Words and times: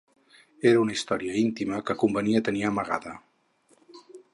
Era 0.69 0.79
una 0.83 0.95
història 0.95 1.37
íntima 1.43 1.83
que 1.91 1.99
convenia 2.05 2.45
tenir 2.49 2.67
amagada. 2.71 3.19